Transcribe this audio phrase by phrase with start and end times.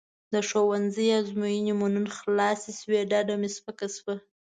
[0.33, 4.15] د ښوونځي ازموینې مو نن خلاصې شوې ډډه مې سپکه شوه.